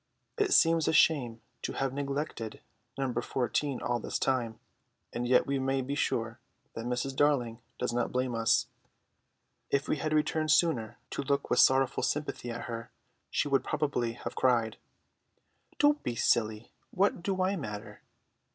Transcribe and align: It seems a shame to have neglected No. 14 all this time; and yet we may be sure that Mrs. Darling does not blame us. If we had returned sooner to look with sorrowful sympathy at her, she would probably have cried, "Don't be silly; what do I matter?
It 0.39 0.51
seems 0.51 0.87
a 0.87 0.93
shame 0.93 1.41
to 1.61 1.73
have 1.73 1.93
neglected 1.93 2.59
No. 2.97 3.13
14 3.13 3.83
all 3.83 3.99
this 3.99 4.17
time; 4.17 4.59
and 5.13 5.27
yet 5.27 5.45
we 5.45 5.59
may 5.59 5.83
be 5.83 5.93
sure 5.93 6.39
that 6.73 6.87
Mrs. 6.87 7.15
Darling 7.15 7.59
does 7.77 7.93
not 7.93 8.11
blame 8.11 8.33
us. 8.33 8.65
If 9.69 9.87
we 9.87 9.97
had 9.97 10.11
returned 10.11 10.49
sooner 10.49 10.97
to 11.11 11.21
look 11.21 11.51
with 11.51 11.59
sorrowful 11.59 12.01
sympathy 12.01 12.49
at 12.49 12.61
her, 12.61 12.89
she 13.29 13.47
would 13.47 13.63
probably 13.63 14.13
have 14.13 14.33
cried, 14.33 14.77
"Don't 15.77 16.01
be 16.01 16.15
silly; 16.15 16.71
what 16.89 17.21
do 17.21 17.43
I 17.43 17.55
matter? 17.55 18.01